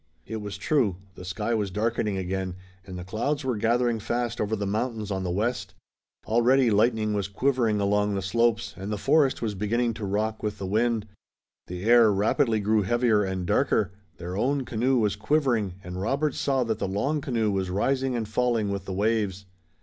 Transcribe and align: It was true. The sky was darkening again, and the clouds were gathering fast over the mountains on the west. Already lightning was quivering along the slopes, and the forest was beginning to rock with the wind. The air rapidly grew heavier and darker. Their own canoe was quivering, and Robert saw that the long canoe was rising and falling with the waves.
It 0.25 0.37
was 0.37 0.57
true. 0.57 0.95
The 1.13 1.23
sky 1.23 1.53
was 1.53 1.69
darkening 1.69 2.17
again, 2.17 2.55
and 2.87 2.97
the 2.97 3.03
clouds 3.03 3.45
were 3.45 3.55
gathering 3.55 3.99
fast 3.99 4.41
over 4.41 4.55
the 4.55 4.65
mountains 4.65 5.11
on 5.11 5.23
the 5.23 5.29
west. 5.29 5.75
Already 6.25 6.71
lightning 6.71 7.13
was 7.13 7.27
quivering 7.27 7.79
along 7.79 8.15
the 8.15 8.23
slopes, 8.23 8.73
and 8.75 8.91
the 8.91 8.97
forest 8.97 9.43
was 9.43 9.53
beginning 9.53 9.93
to 9.93 10.03
rock 10.05 10.41
with 10.41 10.57
the 10.57 10.65
wind. 10.65 11.05
The 11.67 11.83
air 11.83 12.11
rapidly 12.11 12.59
grew 12.59 12.81
heavier 12.81 13.23
and 13.23 13.45
darker. 13.45 13.91
Their 14.17 14.35
own 14.35 14.65
canoe 14.65 14.97
was 14.97 15.15
quivering, 15.15 15.75
and 15.83 16.01
Robert 16.01 16.33
saw 16.33 16.63
that 16.63 16.79
the 16.79 16.87
long 16.87 17.21
canoe 17.21 17.51
was 17.51 17.69
rising 17.69 18.15
and 18.15 18.27
falling 18.27 18.69
with 18.71 18.85
the 18.85 18.93
waves. 18.93 19.45